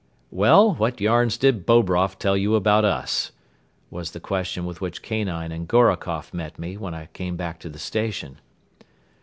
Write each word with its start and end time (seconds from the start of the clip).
"Well, 0.31 0.73
what 0.73 0.99
yarns 0.99 1.37
did 1.37 1.63
Bobroff 1.63 2.17
tell 2.17 2.35
you 2.35 2.55
about 2.55 2.83
us?" 2.83 3.31
was 3.91 4.09
the 4.09 4.19
question 4.19 4.65
with 4.65 4.81
which 4.81 5.03
Kanine 5.03 5.51
and 5.51 5.67
Gorokoff 5.67 6.33
met 6.33 6.57
me 6.57 6.75
when 6.75 6.95
I 6.95 7.05
came 7.13 7.37
back 7.37 7.59
to 7.59 7.69
the 7.69 7.77
station. 7.77 8.39